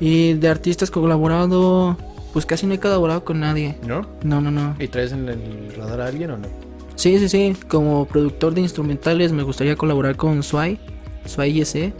Y 0.00 0.34
de 0.34 0.48
artistas 0.48 0.90
colaborado, 0.90 1.96
pues 2.32 2.46
casi 2.46 2.66
no 2.66 2.74
he 2.74 2.80
colaborado 2.80 3.24
con 3.24 3.40
nadie. 3.40 3.76
¿No? 3.86 4.06
No, 4.22 4.40
no, 4.40 4.50
no. 4.50 4.76
¿Y 4.78 4.88
traes 4.88 5.12
en 5.12 5.28
el 5.28 5.74
radar 5.76 6.00
a 6.00 6.06
alguien 6.06 6.30
o 6.30 6.38
no? 6.38 6.48
Sí, 6.94 7.18
sí, 7.18 7.28
sí. 7.28 7.56
Como 7.68 8.06
productor 8.06 8.54
de 8.54 8.60
instrumentales 8.60 9.32
me 9.32 9.42
gustaría 9.42 9.76
colaborar 9.76 10.16
con 10.16 10.42
Sway. 10.42 10.78
Sway 11.26 11.52
YC. 11.52 11.92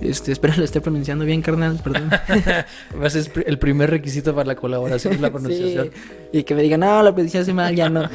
Este, 0.00 0.32
espero 0.32 0.54
lo 0.56 0.64
esté 0.64 0.80
pronunciando 0.80 1.24
bien, 1.24 1.42
carnal, 1.42 1.78
perdón. 1.82 2.10
Va 3.00 3.06
a 3.06 3.10
ser 3.10 3.30
el 3.46 3.58
primer 3.58 3.90
requisito 3.90 4.34
para 4.34 4.46
la 4.46 4.56
colaboración 4.56 5.14
es 5.14 5.20
la 5.20 5.30
pronunciación. 5.32 5.90
Sí, 5.92 6.38
Y 6.38 6.42
que 6.44 6.54
me 6.54 6.62
digan, 6.62 6.80
no, 6.80 7.02
lo 7.02 7.14
pronunciaste 7.14 7.52
mal, 7.52 7.74
ya 7.74 7.88
no. 7.88 8.08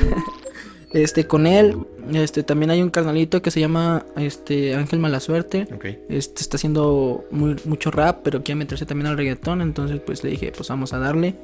Este, 0.96 1.28
con 1.28 1.46
él, 1.46 1.78
este, 2.14 2.44
también 2.44 2.72
hay 2.72 2.82
un 2.82 2.90
carnalito 2.90 3.42
que 3.42 3.52
se 3.52 3.60
llama 3.60 4.06
este 4.16 4.76
Ángel 4.76 5.00
Malasuerte. 5.00 5.68
Ok. 5.76 5.86
Este 6.08 6.42
está 6.42 6.56
haciendo 6.56 7.26
muy, 7.32 7.58
mucho 7.66 7.92
rap, 7.92 8.22
pero 8.24 8.44
quiere 8.44 8.60
meterse 8.60 8.86
también 8.86 9.08
al 9.08 9.18
reggaetón. 9.18 9.62
Entonces, 9.62 10.00
pues 10.00 10.24
le 10.24 10.30
dije, 10.30 10.54
pues 10.56 10.70
vamos 10.70 10.94
a 10.94 11.00
darle. 11.00 11.36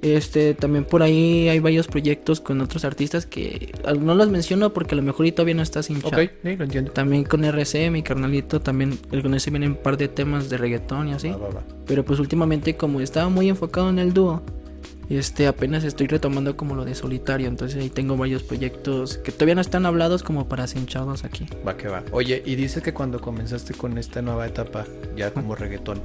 Este, 0.00 0.54
también 0.54 0.84
por 0.84 1.02
ahí 1.02 1.48
hay 1.48 1.58
varios 1.58 1.88
proyectos 1.88 2.40
con 2.40 2.60
otros 2.62 2.84
artistas 2.84 3.26
que 3.26 3.72
no 4.00 4.14
los 4.14 4.30
menciono 4.30 4.72
porque 4.72 4.94
a 4.94 4.96
lo 4.96 5.02
mejor 5.02 5.26
y 5.26 5.32
todavía 5.32 5.54
no 5.54 5.62
estás 5.62 5.90
hinchado. 5.90 6.22
Ok, 6.22 6.30
sí, 6.42 6.56
lo 6.56 6.64
entiendo. 6.64 6.92
También 6.92 7.24
con 7.24 7.44
RC, 7.44 7.90
mi 7.90 8.02
carnalito, 8.02 8.60
también 8.60 8.98
el 9.12 9.22
con 9.22 9.34
ese 9.34 9.50
vienen 9.50 9.72
un 9.72 9.76
par 9.76 9.98
de 9.98 10.08
temas 10.08 10.48
de 10.48 10.56
reggaetón 10.56 11.08
y 11.08 11.12
así. 11.12 11.28
Va, 11.28 11.36
va, 11.36 11.48
va. 11.48 11.62
Pero 11.86 12.02
pues 12.02 12.18
últimamente 12.18 12.76
como 12.76 13.00
estaba 13.00 13.28
muy 13.28 13.48
enfocado 13.50 13.90
en 13.90 13.98
el 13.98 14.14
dúo, 14.14 14.42
este 15.08 15.46
apenas 15.46 15.84
estoy 15.84 16.06
retomando 16.08 16.56
como 16.56 16.74
lo 16.74 16.84
de 16.84 16.94
solitario, 16.94 17.46
entonces 17.48 17.80
ahí 17.80 17.90
tengo 17.90 18.16
varios 18.16 18.42
proyectos 18.42 19.18
que 19.18 19.30
todavía 19.32 19.54
no 19.54 19.60
están 19.60 19.86
hablados 19.86 20.22
como 20.22 20.48
para 20.48 20.66
ser 20.66 20.78
hinchados 20.78 21.24
aquí. 21.24 21.46
Va 21.66 21.76
que 21.76 21.88
va. 21.88 22.02
Oye, 22.12 22.42
y 22.44 22.56
dices 22.56 22.82
que 22.82 22.92
cuando 22.92 23.20
comenzaste 23.20 23.74
con 23.74 23.98
esta 23.98 24.20
nueva 24.22 24.46
etapa, 24.46 24.84
ya 25.16 25.32
como 25.32 25.54
reggaetón, 25.54 26.00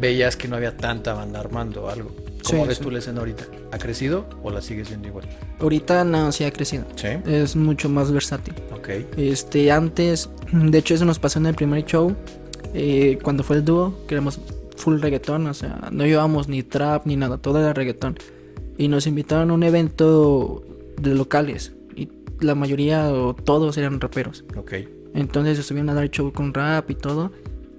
veías 0.00 0.36
que 0.36 0.48
no 0.48 0.56
había 0.56 0.76
tanta 0.76 1.14
banda 1.14 1.40
armando 1.40 1.84
o 1.84 1.88
algo. 1.90 2.10
¿Cómo 2.44 2.62
Sí, 2.62 2.68
ves 2.68 2.78
sí. 2.78 2.82
tú 2.84 2.90
la 2.90 2.98
escena 3.00 3.20
ahorita? 3.20 3.44
¿Ha 3.70 3.78
crecido 3.78 4.26
o 4.42 4.50
la 4.50 4.62
sigues 4.62 4.88
viendo 4.88 5.08
igual? 5.08 5.26
Ahorita 5.60 6.04
no, 6.04 6.32
sí 6.32 6.44
ha 6.44 6.50
crecido. 6.50 6.84
Sí. 6.96 7.08
Es 7.26 7.54
mucho 7.54 7.88
más 7.90 8.10
versátil. 8.10 8.54
Ok. 8.74 8.88
Este, 9.18 9.70
antes, 9.70 10.30
de 10.52 10.78
hecho 10.78 10.94
eso 10.94 11.04
nos 11.04 11.18
pasó 11.18 11.38
en 11.38 11.46
el 11.46 11.54
primer 11.54 11.84
show, 11.84 12.16
eh, 12.72 13.18
cuando 13.22 13.44
fue 13.44 13.56
el 13.56 13.64
dúo, 13.64 13.94
que 14.08 14.14
éramos 14.14 14.40
full 14.80 15.00
reggaetón, 15.00 15.46
o 15.46 15.54
sea, 15.54 15.88
no 15.92 16.04
llevábamos 16.04 16.48
ni 16.48 16.62
trap 16.62 17.06
ni 17.06 17.16
nada, 17.16 17.38
todo 17.38 17.58
era 17.58 17.72
reggaetón. 17.72 18.18
Y 18.78 18.88
nos 18.88 19.06
invitaron 19.06 19.50
a 19.50 19.54
un 19.54 19.62
evento 19.62 20.64
de 21.00 21.14
locales, 21.14 21.72
y 21.94 22.08
la 22.40 22.54
mayoría 22.54 23.12
o 23.12 23.34
todos 23.34 23.76
eran 23.76 24.00
raperos. 24.00 24.44
Ok. 24.56 24.72
Entonces 25.14 25.58
estuvieron 25.58 25.90
a 25.90 25.94
dar 25.94 26.10
show 26.10 26.32
con 26.32 26.54
rap 26.54 26.90
y 26.90 26.94
todo. 26.94 27.32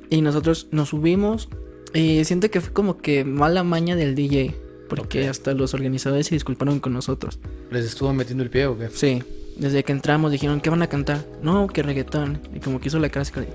Y 0.10 0.22
nosotros 0.22 0.68
nos 0.72 0.90
subimos. 0.90 1.50
Y 1.94 2.24
siento 2.26 2.50
que 2.50 2.62
fue 2.62 2.74
como 2.74 2.98
que 2.98 3.24
mala 3.24 3.64
maña 3.64 3.96
del 3.96 4.16
DJ. 4.16 4.56
Porque 4.90 5.28
hasta 5.30 5.54
los 5.54 5.74
organizadores 5.74 6.28
se 6.28 6.36
disculparon 6.36 6.80
con 6.80 6.94
nosotros. 6.94 7.40
¿Les 7.70 7.86
estuvo 7.86 8.12
metiendo 8.14 8.44
el 8.44 8.50
pie 8.50 8.66
o 8.66 8.78
qué? 8.78 8.90
Sí. 8.90 9.24
Desde 9.58 9.84
que 9.84 9.94
entramos 9.94 10.32
dijeron, 10.32 10.60
¿qué 10.60 10.70
van 10.70 10.82
a 10.82 10.88
cantar? 10.88 11.26
No, 11.42 11.68
que 11.68 11.82
reggaetón. 11.82 12.40
Y 12.54 12.60
como 12.60 12.82
que 12.82 12.90
hizo 12.90 13.00
la 13.00 13.10
clásica. 13.10 13.46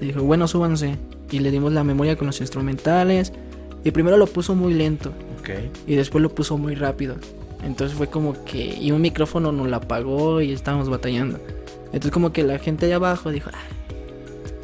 Y 0.00 0.06
dijo, 0.06 0.22
bueno, 0.22 0.46
súbanse. 0.46 0.98
Y 1.32 1.40
le 1.40 1.50
dimos 1.50 1.72
la 1.72 1.82
memoria 1.82 2.16
con 2.16 2.28
los 2.28 2.40
instrumentales. 2.40 3.32
Y 3.82 3.90
primero 3.90 4.16
lo 4.16 4.26
puso 4.28 4.54
muy 4.54 4.74
lento. 4.74 5.12
Ok. 5.40 5.50
Y 5.88 5.96
después 5.96 6.22
lo 6.22 6.32
puso 6.32 6.56
muy 6.56 6.76
rápido. 6.76 7.16
Entonces 7.64 7.96
fue 7.98 8.08
como 8.08 8.44
que... 8.44 8.76
Y 8.78 8.92
un 8.92 9.00
micrófono 9.00 9.50
nos 9.50 9.68
lo 9.68 9.76
apagó 9.76 10.40
y 10.40 10.52
estábamos 10.52 10.88
batallando. 10.88 11.40
Entonces 11.86 12.12
como 12.12 12.32
que 12.32 12.44
la 12.44 12.58
gente 12.60 12.86
de 12.86 12.94
abajo 12.94 13.30
dijo... 13.32 13.50
"Ah". 13.52 13.58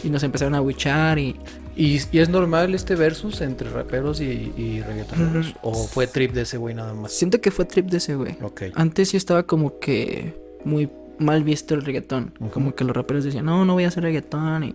Y 0.04 0.10
nos 0.10 0.22
empezaron 0.22 0.54
a 0.54 0.60
wichar 0.60 1.18
y... 1.18 1.34
¿Y, 1.74 2.00
y 2.10 2.18
es 2.18 2.28
normal 2.28 2.74
este 2.74 2.96
versus 2.96 3.40
entre 3.40 3.70
raperos 3.70 4.20
y, 4.20 4.52
y 4.56 4.82
reggaetoneros? 4.82 5.54
¿O 5.62 5.74
fue 5.74 6.08
trip 6.08 6.32
de 6.32 6.42
ese 6.42 6.56
güey 6.56 6.74
nada 6.74 6.92
más? 6.92 7.12
Siento 7.12 7.40
que 7.40 7.52
fue 7.52 7.66
trip 7.66 7.86
de 7.86 7.98
ese 7.98 8.16
güey. 8.16 8.36
Ok. 8.42 8.62
Antes 8.74 9.10
sí 9.10 9.16
estaba 9.16 9.44
como 9.44 9.78
que 9.78 10.34
muy 10.64 10.90
mal 11.20 11.44
visto 11.44 11.74
el 11.76 11.82
reggaetón. 11.84 12.34
Ujú. 12.40 12.50
Como 12.50 12.74
que 12.74 12.82
los 12.82 12.96
raperos 12.96 13.22
decían, 13.22 13.44
no, 13.44 13.64
no 13.64 13.74
voy 13.74 13.84
a 13.84 13.88
hacer 13.88 14.02
reggaetón. 14.02 14.64
Y, 14.64 14.74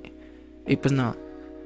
y 0.66 0.78
pues 0.78 0.94
no. 0.94 1.18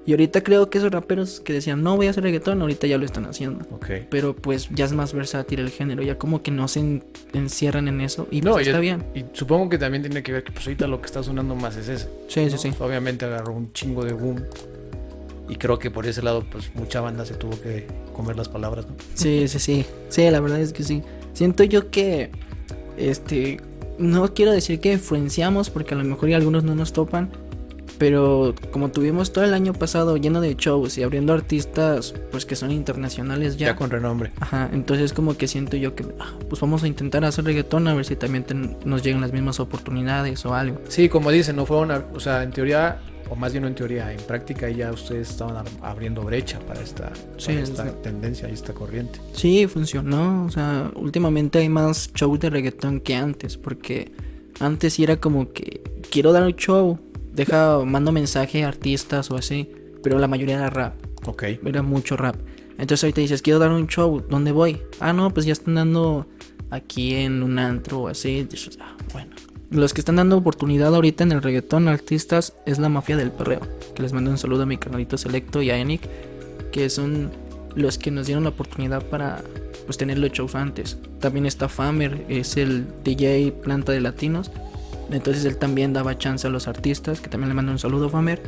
Y 0.08 0.12
ahorita 0.12 0.42
creo 0.42 0.70
que 0.70 0.78
esos 0.78 0.90
raperos 0.90 1.42
que 1.42 1.52
decían, 1.52 1.84
no 1.84 1.98
voy 1.98 2.08
a 2.08 2.12
hacer 2.12 2.24
reggaetón, 2.24 2.62
ahorita 2.62 2.88
ya 2.88 2.98
lo 2.98 3.06
están 3.06 3.26
haciendo. 3.26 3.66
Pero 4.10 4.34
pues 4.36 4.70
ya 4.74 4.86
es 4.86 4.94
más 4.94 5.12
versátil 5.14 5.60
el 5.60 5.70
género. 5.70 6.02
Ya 6.02 6.18
como 6.18 6.42
que 6.42 6.50
no 6.50 6.68
se 6.70 6.80
en- 6.80 7.04
encierran 7.34 7.90
en 7.90 8.00
eso. 8.00 8.26
Y 8.32 8.42
pues 8.42 8.66
está 8.66 8.80
bien. 8.80 9.04
Y 9.14 9.26
supongo 9.34 9.68
que 9.70 9.78
también 9.78 10.02
tiene 10.04 10.24
que 10.24 10.32
ver 10.32 10.44
que 10.46 10.54
pues 10.54 10.66
ahorita 10.66 10.88
lo 10.88 11.02
que 11.02 11.08
está 11.08 11.22
sonando 11.24 11.56
más 11.56 11.76
es 11.76 11.90
ese. 11.90 12.08
Sí, 12.30 12.46
¿no? 12.46 12.50
sí, 12.52 12.58
sí. 12.58 12.72
Obviamente 12.80 13.26
agarró 13.26 13.54
un 13.54 13.74
chingo 13.74 14.06
de 14.06 14.14
boom. 14.14 14.44
Y 15.50 15.58
creo 15.58 15.78
que 15.78 15.92
por 15.92 16.06
ese 16.06 16.22
lado, 16.22 16.46
pues 16.50 16.74
mucha 16.74 17.02
banda 17.02 17.26
se 17.26 17.34
tuvo 17.34 17.60
que 17.62 17.86
comer 18.14 18.38
las 18.38 18.48
palabras, 18.50 18.88
¿no? 18.88 18.96
Sí, 19.14 19.48
sí, 19.50 19.60
sí. 19.60 19.86
Sí, 20.10 20.30
la 20.30 20.40
verdad 20.40 20.62
es 20.62 20.72
que 20.72 20.84
sí. 20.84 21.02
Siento 21.34 21.64
yo 21.66 21.92
que, 21.92 22.32
este, 22.98 23.60
no 23.98 24.34
quiero 24.34 24.52
decir 24.54 24.80
que 24.80 24.94
influenciamos, 24.94 25.70
porque 25.70 25.94
a 25.96 25.98
lo 25.98 26.04
mejor 26.06 26.30
y 26.30 26.34
algunos 26.34 26.64
no 26.64 26.76
nos 26.76 26.94
topan, 26.94 27.30
pero 27.98 28.54
como 28.72 28.90
tuvimos 28.90 29.32
todo 29.34 29.44
el 29.44 29.54
año 29.54 29.74
pasado 29.74 30.18
lleno 30.18 30.42
de 30.42 30.56
shows 30.56 30.98
y 30.98 31.04
abriendo 31.04 31.34
artistas, 31.34 32.14
pues 32.32 32.46
que 32.46 32.56
son 32.56 32.72
internacionales 32.72 33.58
Ya, 33.58 33.68
ya. 33.68 33.76
con 33.76 33.90
renombre. 33.90 34.32
Ajá, 34.40 34.70
entonces 34.74 35.14
como 35.14 35.38
que 35.38 35.48
siento 35.48 35.78
yo 35.78 35.96
que, 35.96 36.06
ah, 36.20 36.34
pues 36.50 36.62
vamos 36.62 36.84
a 36.84 36.88
intentar 36.88 37.26
hacer 37.26 37.46
reggaetón 37.46 37.88
a 37.88 37.94
ver 37.94 38.06
si 38.06 38.16
también 38.16 38.44
ten- 38.44 38.78
nos 38.86 39.04
llegan 39.04 39.22
las 39.22 39.34
mismas 39.34 39.60
oportunidades 39.60 40.46
o 40.46 40.54
algo. 40.54 40.80
Sí, 40.88 41.10
como 41.10 41.32
dicen, 41.32 41.56
no 41.56 41.66
fueron, 41.66 41.92
a- 41.92 42.06
o 42.14 42.20
sea, 42.20 42.44
en 42.44 42.52
teoría 42.52 43.00
o 43.30 43.36
más 43.36 43.52
bien 43.52 43.64
no 43.64 43.68
en 43.68 43.76
teoría, 43.76 44.14
en 44.14 44.22
práctica 44.22 44.70
ya 44.70 44.90
ustedes 44.90 45.30
estaban 45.32 45.58
ab- 45.58 45.68
abriendo 45.82 46.22
brecha 46.22 46.60
para 46.62 46.80
esta, 46.82 47.12
Sí, 47.36 47.48
para 47.48 47.60
esta 47.60 47.84
sí. 47.84 47.90
tendencia 48.02 48.50
y 48.50 48.54
esta 48.54 48.72
corriente. 48.74 49.20
Sí, 49.34 49.68
funcionó. 49.68 50.46
O 50.46 50.50
sea, 50.50 50.90
últimamente 50.96 51.60
hay 51.60 51.68
más 51.68 52.10
shows 52.14 52.40
de 52.40 52.50
reggaetón 52.50 53.02
que 53.02 53.16
antes. 53.16 53.58
Porque 53.58 54.14
antes 54.62 54.94
sí 54.94 55.04
era 55.04 55.18
como 55.18 55.52
que 55.52 55.82
quiero 56.10 56.32
dar 56.32 56.44
un 56.44 56.54
show. 56.56 57.00
Deja, 57.38 57.86
mando 57.86 58.12
mensaje 58.12 58.64
a 58.64 58.68
artistas 58.68 59.30
o 59.30 59.38
así. 59.38 59.70
Pero 60.02 60.18
la 60.18 60.28
mayoría 60.28 60.56
era 60.56 60.72
rap. 60.72 60.96
Ok. 61.28 61.44
Era 61.64 61.84
mucho 61.84 62.18
rap. 62.18 62.36
Entonces 62.80 63.04
ahorita 63.04 63.22
dices, 63.22 63.44
quiero 63.44 63.60
dar 63.60 63.72
un 63.72 63.86
show. 63.86 64.24
¿Dónde 64.28 64.52
voy? 64.52 64.82
Ah, 65.00 65.14
no, 65.14 65.32
pues 65.32 65.46
ya 65.46 65.54
están 65.54 65.76
dando 65.76 66.26
aquí 66.72 67.14
en 67.14 67.44
un 67.44 67.60
antro 67.60 68.00
o 68.00 68.08
así. 68.08 68.44
Dices, 68.44 68.80
ah, 68.82 68.98
bueno. 69.14 69.36
Los 69.70 69.94
que 69.94 70.02
están 70.02 70.16
dando 70.16 70.36
oportunidad 70.36 70.96
ahorita 70.96 71.24
en 71.26 71.32
el 71.32 71.44
reggaetón 71.44 71.88
artistas 71.88 72.56
es 72.66 72.80
la 72.80 72.90
mafia 72.90 73.18
del 73.18 73.32
perreo. 73.32 73.62
Que 73.94 74.02
les 74.02 74.14
mando 74.14 74.32
un 74.32 74.40
saludo 74.40 74.64
a 74.64 74.66
mi 74.66 74.78
canalito 74.78 75.16
Selecto 75.16 75.62
y 75.62 75.70
a 75.70 75.78
Enic. 75.78 76.10
Que 76.72 76.90
son 76.90 77.30
los 77.76 78.00
que 78.00 78.10
nos 78.10 78.26
dieron 78.26 78.46
la 78.46 78.50
oportunidad 78.50 79.04
para 79.04 79.44
pues 79.86 79.98
tener 79.98 80.18
los 80.18 80.32
shows 80.32 80.56
antes. 80.56 80.98
También 81.20 81.46
está 81.46 81.70
Famer, 81.70 82.26
es 82.30 82.58
el 82.58 82.88
DJ 83.04 83.52
planta 83.52 83.92
de 83.92 84.02
latinos. 84.02 84.52
Entonces 85.12 85.46
él 85.46 85.58
también 85.58 85.94
daba 85.94 86.18
chance 86.18 86.46
a 86.48 86.50
los 86.50 86.68
artistas, 86.68 87.20
que 87.22 87.30
también 87.30 87.50
le 87.50 87.56
mando 87.56 87.72
un 87.72 87.80
saludo 87.80 88.10
Famer. 88.10 88.42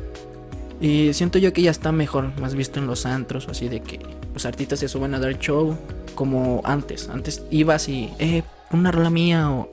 Y 0.82 1.13
siento 1.13 1.39
yo 1.39 1.51
que 1.54 1.62
ya 1.62 1.72
está 1.72 1.92
mejor, 1.92 2.32
más 2.39 2.56
visto 2.56 2.80
en 2.80 2.88
los 2.88 3.06
antros 3.06 3.48
o 3.48 3.51
así 3.51 3.68
de 3.68 3.82
que 3.82 4.00
los 4.34 4.46
artistas 4.46 4.80
se 4.80 4.88
suban 4.88 5.13
a 5.13 5.20
dar 5.20 5.38
show 5.38 5.75
como 6.16 6.62
antes. 6.63 7.10
Antes 7.10 7.44
ibas 7.51 7.89
y, 7.89 8.10
eh, 8.20 8.44
una 8.72 8.92
rola 8.92 9.10
mía 9.10 9.51
o 9.51 9.70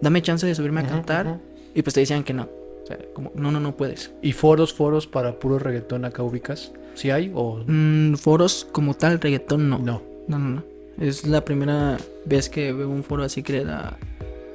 dame 0.00 0.22
chance 0.22 0.46
de 0.46 0.54
subirme 0.54 0.80
a 0.80 0.84
Ujú, 0.84 0.92
cantar. 0.92 1.26
ujú. 1.26 1.40
Y 1.74 1.82
pues 1.82 1.94
te 1.94 2.00
decían 2.00 2.22
que 2.22 2.34
no. 2.34 2.42
O 2.44 2.86
sea, 2.86 2.98
como, 3.14 3.32
no, 3.34 3.50
no, 3.50 3.58
no 3.60 3.76
puedes. 3.76 4.12
¿Y 4.22 4.32
foros, 4.32 4.72
foros 4.74 5.06
para 5.06 5.38
puro 5.40 5.58
reggaetón 5.58 6.04
acá 6.04 6.22
ubicas? 6.22 6.70
¿Sí 6.94 7.10
hay 7.10 7.32
o 7.34 7.60
Mm, 7.66 8.14
foros 8.14 8.66
como 8.70 8.94
tal, 8.94 9.20
reggaetón 9.20 9.68
no. 9.68 9.78
no? 9.78 10.02
No, 10.28 10.38
no, 10.38 10.50
no. 10.50 10.62
Es 11.00 11.26
la 11.26 11.44
primera 11.44 11.96
vez 12.24 12.48
que 12.48 12.72
veo 12.72 12.88
un 12.88 13.02
foro 13.02 13.24
así 13.24 13.42
que 13.42 13.54
le 13.54 13.64
da 13.64 13.96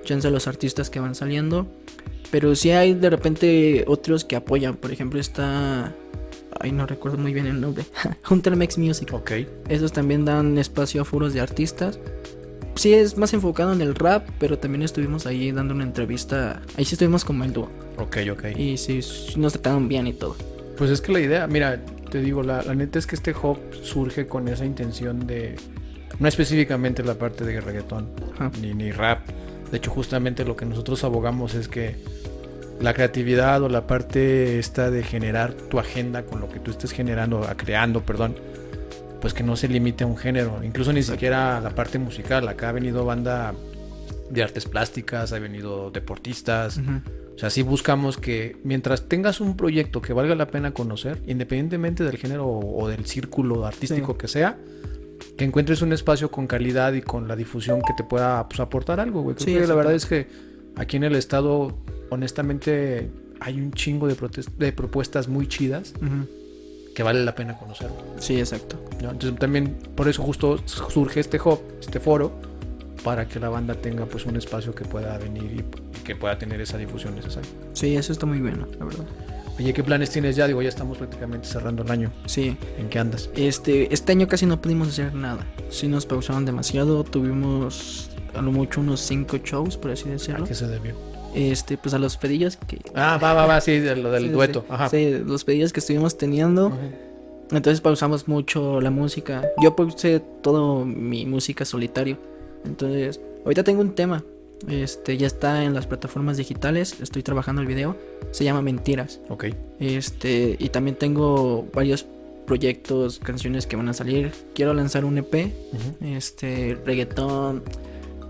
chance 0.09 0.27
a 0.27 0.31
los 0.31 0.47
artistas 0.47 0.89
que 0.89 0.99
van 0.99 1.15
saliendo. 1.15 1.67
Pero 2.31 2.55
sí 2.55 2.71
hay 2.71 2.93
de 2.93 3.09
repente 3.09 3.85
otros 3.87 4.25
que 4.25 4.35
apoyan. 4.35 4.75
Por 4.75 4.91
ejemplo, 4.91 5.19
está. 5.19 5.93
Ay, 6.59 6.71
no 6.71 6.85
recuerdo 6.85 7.17
muy 7.17 7.33
bien 7.33 7.45
el 7.45 7.61
nombre. 7.61 7.85
Hunter 8.29 8.55
Mex 8.55 8.77
Music. 8.77 9.13
Ok. 9.13 9.31
Esos 9.69 9.93
también 9.93 10.25
dan 10.25 10.57
espacio 10.57 11.01
a 11.01 11.05
foros 11.05 11.33
de 11.33 11.41
artistas. 11.41 11.99
Sí, 12.75 12.93
es 12.93 13.17
más 13.17 13.33
enfocado 13.33 13.73
en 13.73 13.81
el 13.81 13.93
rap, 13.93 14.27
pero 14.39 14.57
también 14.57 14.83
estuvimos 14.83 15.25
ahí 15.25 15.51
dando 15.51 15.73
una 15.73 15.83
entrevista. 15.83 16.61
Ahí 16.77 16.85
sí 16.85 16.95
estuvimos 16.95 17.25
como 17.25 17.43
el 17.43 17.53
dúo. 17.53 17.69
Ok, 17.97 18.17
ok. 18.31 18.45
Y 18.57 18.77
sí, 18.77 19.01
nos 19.37 19.53
trataron 19.53 19.87
bien 19.87 20.07
y 20.07 20.13
todo. 20.13 20.35
Pues 20.77 20.89
es 20.89 21.01
que 21.01 21.11
la 21.11 21.19
idea, 21.19 21.47
mira, 21.47 21.83
te 22.09 22.21
digo, 22.21 22.41
la, 22.41 22.63
la 22.63 22.73
neta 22.73 22.97
es 22.97 23.05
que 23.05 23.15
este 23.15 23.31
hub 23.31 23.57
surge 23.83 24.27
con 24.27 24.47
esa 24.47 24.65
intención 24.65 25.27
de, 25.27 25.55
no 26.19 26.27
específicamente 26.27 27.03
la 27.03 27.15
parte 27.15 27.43
de 27.43 27.59
reggaetón, 27.59 28.09
Ajá. 28.35 28.51
ni, 28.61 28.73
ni 28.73 28.91
rap. 28.91 29.19
De 29.71 29.77
hecho, 29.77 29.91
justamente 29.91 30.45
lo 30.45 30.55
que 30.55 30.65
nosotros 30.65 31.03
abogamos 31.03 31.53
es 31.55 31.67
que 31.67 31.95
la 32.79 32.93
creatividad 32.93 33.61
o 33.61 33.69
la 33.69 33.87
parte 33.87 34.57
esta 34.59 34.89
de 34.89 35.03
generar 35.03 35.53
tu 35.53 35.79
agenda 35.79 36.23
con 36.23 36.39
lo 36.39 36.49
que 36.49 36.59
tú 36.59 36.71
estés 36.71 36.91
generando, 36.91 37.47
creando, 37.57 38.01
perdón, 38.01 38.35
pues 39.21 39.33
que 39.33 39.43
no 39.43 39.55
se 39.57 39.67
limite 39.67 40.05
a 40.05 40.07
un 40.07 40.17
género, 40.17 40.61
incluso 40.63 40.93
ni 40.93 41.03
siquiera 41.03 41.57
a 41.57 41.61
la 41.61 41.71
parte 41.71 41.99
musical. 41.99 42.47
Acá 42.47 42.69
ha 42.69 42.71
venido 42.71 43.03
banda 43.05 43.53
de 44.29 44.43
artes 44.43 44.65
plásticas, 44.65 45.33
ha 45.33 45.39
venido 45.39 45.91
deportistas, 45.91 46.79
o 47.35 47.37
sea, 47.39 47.49
sí 47.49 47.61
buscamos 47.61 48.17
que 48.17 48.57
mientras 48.63 49.07
tengas 49.09 49.41
un 49.41 49.55
proyecto 49.57 50.01
que 50.01 50.13
valga 50.13 50.35
la 50.35 50.47
pena 50.47 50.71
conocer, 50.71 51.19
independientemente 51.27 52.03
del 52.03 52.17
género 52.17 52.45
o, 52.47 52.83
o 52.83 52.87
del 52.87 53.05
círculo 53.05 53.65
artístico 53.65 54.13
Sí. 54.13 54.17
que 54.19 54.27
sea, 54.27 54.57
que 55.37 55.45
encuentres 55.45 55.81
un 55.81 55.93
espacio 55.93 56.31
con 56.31 56.47
calidad 56.47 56.93
y 56.93 57.01
con 57.01 57.27
la 57.27 57.35
difusión 57.35 57.81
que 57.81 57.93
te 57.93 58.03
pueda 58.03 58.47
pues, 58.47 58.59
aportar 58.59 58.99
algo, 58.99 59.21
güey. 59.21 59.35
Sí, 59.39 59.53
que 59.53 59.67
la 59.67 59.75
verdad 59.75 59.93
es 59.93 60.05
que 60.05 60.27
aquí 60.75 60.97
en 60.97 61.03
el 61.03 61.15
estado, 61.15 61.77
honestamente, 62.09 63.09
hay 63.39 63.59
un 63.59 63.71
chingo 63.71 64.07
de, 64.07 64.71
propuestas 64.71 65.27
muy 65.27 65.47
chidas 65.47 65.93
que 66.95 67.03
vale 67.03 67.23
la 67.23 67.35
pena 67.35 67.57
conocer. 67.57 67.89
Sí, 68.17 68.37
exacto. 68.39 68.77
¿no? 69.01 69.11
Entonces 69.11 69.39
también 69.39 69.77
por 69.95 70.09
eso 70.09 70.23
justo 70.23 70.61
surge 70.65 71.19
este 71.19 71.39
hub, 71.39 71.61
este 71.79 71.99
foro, 71.99 72.33
para 73.03 73.27
que 73.27 73.39
la 73.39 73.49
banda 73.49 73.75
tenga 73.75 74.05
pues 74.05 74.25
un 74.25 74.35
espacio 74.35 74.75
que 74.75 74.83
pueda 74.83 75.17
venir 75.17 75.51
y, 75.53 75.97
y 75.97 76.03
que 76.03 76.15
pueda 76.15 76.37
tener 76.37 76.59
esa 76.59 76.77
difusión 76.77 77.15
necesaria. 77.15 77.49
Sí, 77.73 77.95
eso 77.95 78.11
está 78.11 78.25
muy 78.25 78.39
bueno, 78.39 78.67
la 78.77 78.85
verdad. 78.85 79.05
Oye, 79.59 79.73
¿qué 79.73 79.83
planes 79.83 80.09
tienes 80.09 80.35
ya? 80.37 80.47
Digo, 80.47 80.61
ya 80.61 80.69
estamos 80.69 80.97
prácticamente 80.97 81.47
cerrando 81.47 81.83
el 81.83 81.91
año. 81.91 82.11
Sí, 82.25 82.55
¿En 82.77 82.89
qué 82.89 82.97
andas? 82.99 83.29
Este, 83.35 83.93
este 83.93 84.13
año 84.13 84.27
casi 84.27 84.45
no 84.45 84.61
pudimos 84.61 84.87
hacer 84.87 85.13
nada. 85.13 85.45
Sí 85.69 85.87
nos 85.87 86.05
pausaron 86.05 86.45
demasiado. 86.45 87.03
Tuvimos 87.03 88.09
a 88.33 88.41
lo 88.41 88.51
mucho 88.53 88.79
unos 88.79 89.01
cinco 89.01 89.37
shows, 89.37 89.75
por 89.75 89.91
así 89.91 90.07
¿A 90.07 90.13
decirlo. 90.13 90.45
qué 90.45 90.55
se 90.55 90.67
debió? 90.67 90.95
Este, 91.35 91.77
pues 91.77 91.93
a 91.93 91.99
los 91.99 92.15
pedillos 92.17 92.55
que. 92.55 92.79
Ah, 92.95 93.19
va, 93.21 93.33
va, 93.33 93.45
va, 93.45 93.59
sí, 93.61 93.79
de 93.79 93.95
lo 93.97 94.11
del 94.11 94.23
Sí, 94.25 94.29
dueto. 94.29 94.61
sí. 94.61 94.73
Ajá. 94.73 94.89
Sí, 94.89 95.11
los 95.25 95.43
pedillos 95.43 95.73
que 95.73 95.81
estuvimos 95.81 96.17
teniendo. 96.17 96.71
Entonces 97.51 97.81
pausamos 97.81 98.27
mucho 98.27 98.79
la 98.79 98.91
música. 98.91 99.43
Yo 99.61 99.75
puse 99.75 100.21
todo 100.41 100.85
mi 100.85 101.25
música 101.25 101.65
solitario. 101.65 102.17
Entonces, 102.65 103.19
ahorita 103.43 103.63
tengo 103.63 103.81
un 103.81 103.93
tema. 103.93 104.23
Este, 104.67 105.17
ya 105.17 105.27
está 105.27 105.63
en 105.63 105.73
las 105.73 105.87
plataformas 105.87 106.37
digitales. 106.37 106.95
Estoy 107.01 107.23
trabajando 107.23 107.61
el 107.61 107.67
video. 107.67 107.95
Se 108.31 108.43
llama 108.43 108.61
Mentiras. 108.61 109.19
Ok. 109.29 109.45
Este, 109.79 110.55
y 110.59 110.69
también 110.69 110.95
tengo 110.97 111.67
varios 111.73 112.05
proyectos, 112.45 113.19
canciones 113.19 113.65
que 113.67 113.75
van 113.75 113.89
a 113.89 113.93
salir. 113.93 114.31
Quiero 114.55 114.73
lanzar 114.73 115.05
un 115.05 115.17
EP, 115.17 115.53
Ujú. 115.73 116.05
este, 116.15 116.77
reggaetón, 116.85 117.63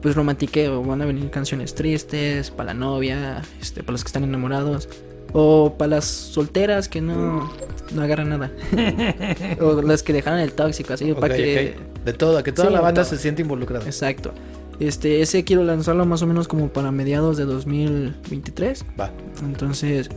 pues 0.02 0.16
romantiqueo. 0.16 0.84
Van 0.84 1.02
a 1.02 1.06
venir 1.06 1.30
canciones 1.32 1.74
tristes, 1.74 2.52
para 2.52 2.74
la 2.74 2.74
novia, 2.74 3.42
este, 3.62 3.82
para 3.82 3.94
los 3.94 4.04
que 4.04 4.08
están 4.10 4.24
enamorados. 4.24 4.88
O 5.32 5.76
para 5.78 5.90
las 5.98 6.06
solteras 6.06 6.90
que 6.90 7.02
no, 7.02 7.52
no 7.94 8.02
agarran 8.02 8.30
nada. 8.30 8.52
o 9.62 9.82
las 9.82 10.02
que 10.04 10.12
dejaron 10.12 10.40
el 10.40 10.54
tóxico, 10.54 10.94
así, 10.94 11.14
para 11.14 11.36
que... 11.36 11.76
De 12.04 12.14
todo, 12.14 12.42
que 12.44 12.52
toda 12.52 12.70
Sí, 12.70 12.74
la 12.74 12.82
banda 12.82 13.04
todo. 13.04 13.12
se 13.12 13.18
siente 13.22 13.42
involucrada. 13.44 13.86
Exacto. 13.86 14.34
Este, 14.80 15.22
ese 15.22 15.44
quiero 15.44 15.64
lanzarlo 15.64 16.06
más 16.06 16.22
o 16.22 16.28
menos 16.28 16.48
como 16.48 16.70
para 16.70 16.92
mediados 16.92 17.38
de 17.38 17.46
2023. 17.46 18.86
Va. 19.00 19.12
Entonces, 19.44 20.10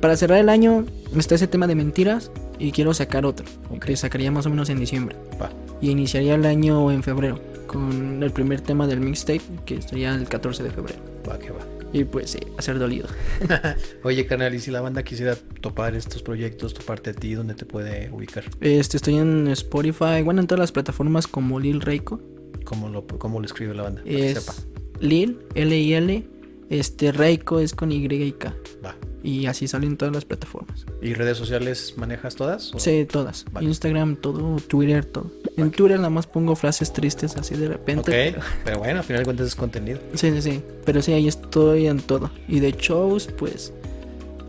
para 0.00 0.16
cerrar 0.16 0.38
el 0.38 0.48
año, 0.48 0.86
está 1.16 1.34
ese 1.34 1.46
tema 1.46 1.66
de 1.66 1.74
mentiras 1.74 2.30
y 2.58 2.72
quiero 2.72 2.94
sacar 2.94 3.26
otro. 3.26 3.46
Ok. 3.70 3.84
Que 3.86 3.96
sacaría 3.96 4.30
más 4.30 4.46
o 4.46 4.50
menos 4.50 4.70
en 4.70 4.78
diciembre. 4.78 5.16
Va. 5.40 5.50
Y 5.80 5.90
iniciaría 5.90 6.34
el 6.34 6.46
año 6.46 6.90
en 6.90 7.02
febrero. 7.02 7.40
Con 7.66 8.22
el 8.22 8.30
primer 8.30 8.62
tema 8.62 8.86
del 8.86 9.00
mixtape, 9.00 9.42
que 9.66 9.82
sería 9.82 10.14
el 10.14 10.26
14 10.26 10.62
de 10.62 10.70
febrero. 10.70 11.00
Va, 11.28 11.38
que 11.38 11.50
va. 11.50 11.60
Y 11.92 12.04
pues 12.04 12.30
sí, 12.30 12.38
hacer 12.58 12.78
dolido. 12.78 13.08
Oye, 14.02 14.26
carnal, 14.26 14.54
y 14.54 14.60
si 14.60 14.70
la 14.70 14.80
banda 14.80 15.02
quisiera 15.02 15.36
topar 15.60 15.94
estos 15.94 16.22
proyectos, 16.22 16.74
toparte 16.74 17.10
a 17.10 17.12
ti, 17.14 17.34
¿dónde 17.34 17.54
te 17.54 17.64
puede 17.64 18.10
ubicar? 18.10 18.44
Este, 18.60 18.98
estoy 18.98 19.16
en 19.16 19.48
Spotify, 19.48 20.22
bueno, 20.22 20.40
en 20.40 20.46
todas 20.46 20.60
las 20.60 20.72
plataformas 20.72 21.26
como 21.26 21.60
Lil 21.60 21.80
Reiko. 21.80 22.20
¿Cómo 22.64 22.88
lo, 22.88 23.06
cómo 23.06 23.40
lo 23.40 23.46
escribe 23.46 23.74
la 23.74 23.84
banda? 23.84 24.02
Para 24.02 24.14
que 24.14 24.30
Es 24.30 24.42
sepa. 24.44 24.54
Lil, 25.00 25.38
L-I-L. 25.54 26.24
Este, 26.70 27.12
Reiko 27.12 27.60
es 27.60 27.74
con 27.74 27.90
Y 27.92 28.04
y 28.04 28.32
K. 28.32 28.54
Va. 28.84 28.94
Y 29.22 29.46
así 29.46 29.66
salen 29.66 29.96
todas 29.96 30.14
las 30.14 30.24
plataformas. 30.26 30.84
¿Y 31.02 31.14
redes 31.14 31.38
sociales 31.38 31.94
manejas 31.96 32.36
todas? 32.36 32.74
o- 32.74 32.78
Sí, 32.78 33.06
todas. 33.10 33.46
Vale. 33.52 33.66
Instagram, 33.66 34.16
todo, 34.16 34.56
Twitter, 34.60 35.04
todo. 35.06 35.30
En 35.56 35.70
Twitter 35.70 35.96
nada 35.96 36.10
más 36.10 36.26
pongo 36.26 36.54
frases 36.56 36.92
tristes 36.92 37.36
así 37.36 37.56
de 37.56 37.68
repente. 37.68 38.10
Ok, 38.36 38.44
pero 38.64 38.78
bueno, 38.80 38.98
al 38.98 39.04
final 39.04 39.22
de 39.22 39.24
cuentas 39.24 39.46
es 39.48 39.54
contenido. 39.54 39.98
Sí, 40.14 40.30
sí, 40.30 40.42
sí. 40.42 40.62
Pero 40.84 41.00
sí, 41.02 41.12
ahí 41.12 41.26
estoy 41.26 41.86
en 41.86 42.00
todo. 42.00 42.30
Y 42.46 42.60
de 42.60 42.72
shows, 42.72 43.28
pues, 43.38 43.72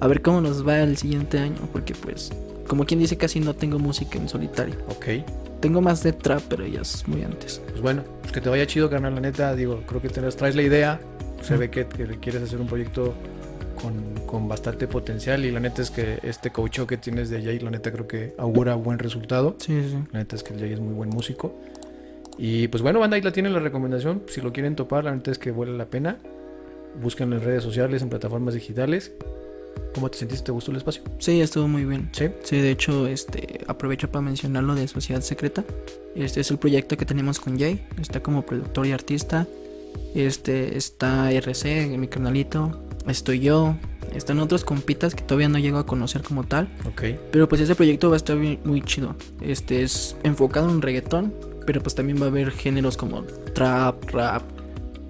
a 0.01 0.07
ver 0.07 0.21
cómo 0.21 0.41
nos 0.41 0.67
va 0.67 0.81
el 0.81 0.97
siguiente 0.97 1.39
año. 1.39 1.57
Porque, 1.71 1.93
pues, 1.95 2.31
como 2.67 2.85
quien 2.85 2.99
dice, 2.99 3.17
casi 3.17 3.39
no 3.39 3.55
tengo 3.55 3.79
música 3.79 4.19
en 4.19 4.27
solitario. 4.29 4.75
Ok, 4.89 5.05
Tengo 5.61 5.81
más 5.81 6.03
de 6.03 6.13
trap, 6.13 6.41
pero 6.49 6.65
ya 6.65 6.81
es 6.81 7.07
muy 7.07 7.23
antes. 7.23 7.61
pues 7.69 7.81
bueno, 7.81 8.03
pues 8.21 8.31
que 8.31 8.41
te 8.41 8.49
vaya 8.49 8.65
chido, 8.65 8.89
carnal, 8.89 9.15
la 9.15 9.21
neta, 9.21 9.55
digo, 9.55 9.83
creo 9.85 10.01
que 10.01 10.09
te 10.09 10.21
traes 10.21 10.55
la 10.55 10.61
idea, 10.61 11.01
se 11.41 11.57
ve 11.57 11.69
que, 11.69 11.85
que 11.85 12.05
quieres 12.19 12.43
hacer 12.43 12.61
un 12.61 12.67
proyecto 12.67 13.13
con, 13.81 14.25
con 14.25 14.47
bastante 14.47 14.87
potencial 14.87 15.45
y 15.45 15.51
la 15.51 15.59
neta 15.59 15.81
es 15.81 15.91
que 15.91 16.19
este 16.23 16.51
coach 16.51 16.81
que 16.81 16.97
tienes 16.97 17.29
de 17.29 17.41
Jay, 17.43 17.59
la 17.59 17.71
neta 17.71 17.91
creo 17.91 18.07
que 18.07 18.35
augura 18.37 18.75
buen 18.75 18.99
resultado. 18.99 19.55
Sí, 19.59 19.81
sí, 19.81 19.89
sí. 19.89 19.97
La 20.11 20.19
neta 20.19 20.35
es 20.35 20.43
que 20.43 20.53
el 20.53 20.59
Jay 20.59 20.73
es 20.73 20.79
muy 20.79 20.93
buen 20.93 21.09
músico. 21.09 21.53
Y 22.37 22.69
pues 22.69 22.81
bueno, 22.81 22.99
banda, 22.99 23.17
ahí 23.17 23.21
la 23.21 23.33
tienen 23.33 23.53
la 23.53 23.59
recomendación. 23.59 24.23
Si 24.27 24.39
lo 24.39 24.53
quieren 24.53 24.75
topar, 24.75 25.03
la 25.03 25.13
neta 25.13 25.31
es 25.31 25.37
que 25.37 25.51
vale 25.51 25.75
la 25.75 25.87
pena. 25.87 26.17
Búsquenlo 27.01 27.35
en 27.35 27.43
redes 27.43 27.63
sociales, 27.63 28.01
en 28.01 28.09
plataformas 28.09 28.53
digitales. 28.53 29.11
¿Cómo 29.93 30.09
te 30.09 30.17
sentiste? 30.17 30.45
¿Te 30.45 30.51
gustó 30.51 30.71
el 30.71 30.77
espacio? 30.77 31.03
Sí, 31.17 31.41
estuvo 31.41 31.67
muy 31.67 31.85
bien. 31.85 32.09
Sí. 32.13 32.25
Sí, 32.43 32.57
de 32.57 32.71
hecho, 32.71 33.07
este, 33.07 33.61
aprovecho 33.67 34.09
para 34.11 34.21
mencionar 34.21 34.63
lo 34.63 34.75
de 34.75 34.87
Sociedad 34.87 35.21
Secreta. 35.21 35.63
Este 36.15 36.41
es 36.41 36.51
el 36.51 36.57
proyecto 36.57 36.97
que 36.97 37.05
tenemos 37.05 37.39
con 37.39 37.57
Jay. 37.57 37.85
Está 37.99 38.21
como 38.21 38.45
productor 38.45 38.85
y 38.85 38.91
artista. 38.91 39.47
Este 40.15 40.77
está 40.77 41.31
RC, 41.31 41.97
mi 41.97 42.07
canalito. 42.07 42.79
Estoy 43.07 43.39
yo. 43.39 43.75
Están 44.13 44.39
otros 44.39 44.63
compitas 44.63 45.13
que 45.13 45.23
todavía 45.23 45.49
no 45.49 45.59
llego 45.59 45.77
a 45.77 45.85
conocer 45.85 46.23
como 46.23 46.43
tal. 46.43 46.69
Ok. 46.85 47.03
Pero 47.31 47.47
pues 47.47 47.61
ese 47.61 47.75
proyecto 47.75 48.09
va 48.09 48.15
a 48.15 48.17
estar 48.17 48.35
muy, 48.35 48.59
muy 48.63 48.81
chido. 48.81 49.15
Este 49.41 49.83
es 49.83 50.15
enfocado 50.23 50.69
en 50.69 50.81
reggaetón, 50.81 51.33
pero 51.65 51.81
pues 51.81 51.95
también 51.95 52.19
va 52.21 52.25
a 52.25 52.29
haber 52.29 52.51
géneros 52.51 52.97
como 52.97 53.23
trap, 53.53 54.03
rap. 54.11 54.43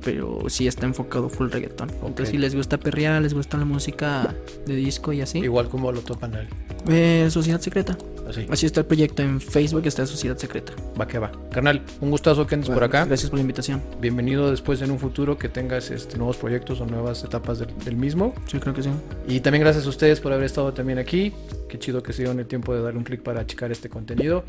Pero 0.03 0.43
sí 0.47 0.67
está 0.67 0.85
enfocado 0.85 1.29
full 1.29 1.49
reggaetón. 1.49 1.89
Entonces 1.89 2.29
si 2.29 2.37
les 2.37 2.55
gusta 2.55 2.77
perrear, 2.77 3.21
les 3.21 3.33
gusta 3.33 3.57
la 3.57 3.65
música 3.65 4.33
de 4.65 4.75
disco 4.75 5.13
y 5.13 5.21
así. 5.21 5.39
Igual 5.39 5.69
como 5.69 5.91
lo 5.91 6.01
topan 6.01 6.35
ahí. 6.35 6.47
Eh, 6.87 7.27
Sociedad 7.29 7.59
Secreta. 7.59 7.97
Así. 8.27 8.45
Así 8.49 8.65
está 8.67 8.81
el 8.81 8.85
proyecto 8.85 9.23
en 9.23 9.41
Facebook, 9.41 9.85
está 9.85 10.05
Sociedad 10.05 10.37
Secreta. 10.37 10.71
Va 10.99 11.07
que 11.07 11.17
va. 11.17 11.31
Carnal, 11.51 11.81
un 11.99 12.11
gustazo 12.11 12.45
que 12.45 12.55
andes 12.55 12.69
por 12.69 12.83
acá. 12.83 13.05
Gracias 13.05 13.29
por 13.29 13.37
la 13.37 13.41
invitación. 13.41 13.81
Bienvenido 13.99 14.51
después 14.51 14.81
en 14.81 14.91
un 14.91 14.99
futuro 14.99 15.37
que 15.37 15.49
tengas 15.49 15.89
este, 15.89 16.17
nuevos 16.17 16.37
proyectos 16.37 16.79
o 16.79 16.85
nuevas 16.85 17.23
etapas 17.23 17.59
del, 17.59 17.75
del 17.83 17.95
mismo. 17.95 18.33
Sí, 18.45 18.59
creo 18.59 18.73
que 18.73 18.83
sí. 18.83 18.89
Y 19.27 19.39
también 19.39 19.63
gracias 19.63 19.85
a 19.85 19.89
ustedes 19.89 20.19
por 20.19 20.31
haber 20.31 20.45
estado 20.45 20.73
también 20.73 20.99
aquí. 20.99 21.33
Qué 21.67 21.79
chido 21.79 22.03
que 22.03 22.13
se 22.13 22.21
dieron 22.21 22.39
el 22.39 22.45
tiempo 22.45 22.73
de 22.73 22.81
darle 22.81 22.99
un 22.99 23.03
clic 23.03 23.21
para 23.23 23.45
checar 23.45 23.71
este 23.71 23.89
contenido. 23.89 24.43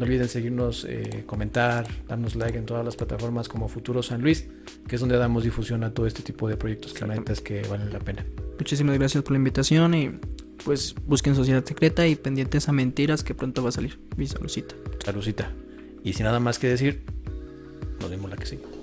No 0.00 0.06
olviden 0.06 0.28
seguirnos, 0.30 0.86
eh, 0.88 1.24
comentar, 1.26 1.86
darnos 2.08 2.34
like 2.34 2.56
en 2.56 2.64
todas 2.64 2.82
las 2.82 2.96
plataformas 2.96 3.50
como 3.50 3.68
Futuro 3.68 4.02
San 4.02 4.22
Luis, 4.22 4.48
que 4.88 4.94
es 4.94 5.00
donde 5.02 5.18
damos 5.18 5.44
difusión 5.44 5.84
a 5.84 5.92
todo 5.92 6.06
este 6.06 6.22
tipo 6.22 6.48
de 6.48 6.56
proyectos 6.56 6.94
que 6.94 7.06
la 7.06 7.16
neta 7.16 7.34
es 7.34 7.42
que 7.42 7.60
valen 7.68 7.92
la 7.92 7.98
pena. 7.98 8.24
Muchísimas 8.58 8.96
gracias 8.96 9.22
por 9.22 9.32
la 9.32 9.36
invitación 9.36 9.92
y 9.92 10.18
pues 10.64 10.94
busquen 11.04 11.34
Sociedad 11.34 11.62
Secreta 11.62 12.06
y 12.06 12.16
pendientes 12.16 12.66
a 12.70 12.72
mentiras 12.72 13.22
que 13.22 13.34
pronto 13.34 13.62
va 13.62 13.68
a 13.68 13.72
salir. 13.72 14.00
Mi 14.16 14.26
saludcita. 14.26 14.74
Saludcita. 15.04 15.52
Y 16.02 16.14
sin 16.14 16.24
nada 16.24 16.40
más 16.40 16.58
que 16.58 16.68
decir, 16.68 17.02
nos 18.00 18.08
vemos 18.08 18.30
la 18.30 18.38
que 18.38 18.46
sigue. 18.46 18.79